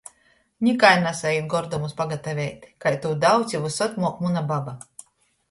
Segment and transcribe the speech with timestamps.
[0.67, 2.65] Nikai nasaīt gordumus pagataveit...
[2.87, 4.77] kai tū daudz i vysod muok muna baba...